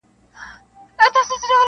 [0.97, 1.57] پلار د شپې بې خوبه وي,